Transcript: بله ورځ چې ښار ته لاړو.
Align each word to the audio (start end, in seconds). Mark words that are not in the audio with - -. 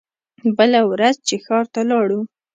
بله 0.57 0.79
ورځ 0.91 1.15
چې 1.27 1.35
ښار 1.45 1.65
ته 1.73 1.81
لاړو. 1.89 2.19